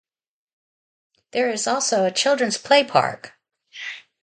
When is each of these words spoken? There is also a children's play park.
There 1.29 1.51
is 1.51 1.67
also 1.67 2.05
a 2.05 2.09
children's 2.11 2.57
play 2.57 2.83
park. 2.83 3.35